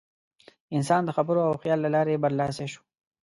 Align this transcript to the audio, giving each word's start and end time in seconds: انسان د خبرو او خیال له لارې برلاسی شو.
انسان 0.77 1.01
د 1.05 1.09
خبرو 1.17 1.41
او 1.49 1.53
خیال 1.61 1.79
له 1.83 1.89
لارې 1.95 2.21
برلاسی 2.23 2.67
شو. 2.73 2.81